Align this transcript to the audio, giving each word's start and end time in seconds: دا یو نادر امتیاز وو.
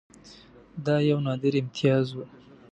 دا 0.85 0.95
یو 1.09 1.19
نادر 1.25 1.53
امتیاز 1.61 2.05
وو. 2.13 2.25